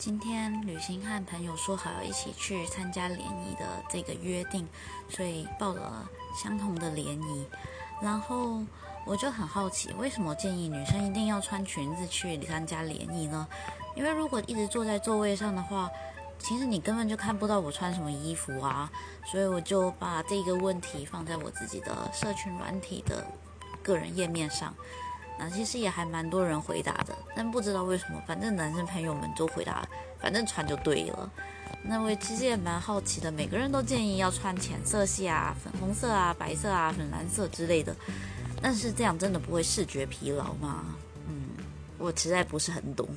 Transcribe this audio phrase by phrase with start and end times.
[0.00, 4.66] 今天旅行和朋友说好要一起去参加联谊的这个约定，
[5.10, 7.46] 所以报了相同的联谊。
[8.00, 8.62] 然后
[9.04, 13.46] 我就很好奇，为什么建议女生一定要穿裙子去参加联谊呢？
[13.94, 15.90] 因为如果一直坐在座位上的话，
[16.38, 18.90] 其实你根本就看不到我穿什么衣服啊。
[19.26, 23.26] 所以我就把这个问题放在我自己的社群软体的
[23.82, 24.74] 个人页面上。
[25.40, 29.88] 啊其实也还蛮多人回答的，但不知道为什么，反正男生朋友们都回答，
[30.20, 31.30] 反正穿就对了。
[31.82, 37.96] 那我其实也蛮好奇的，每个人都建议要穿浅色系啊、粉红色啊、白色啊、粉蓝色之类的，
[38.60, 40.84] 但是这样真的不会视觉疲劳吗？
[41.26, 41.48] 嗯，
[41.96, 43.08] 我实在不是很懂。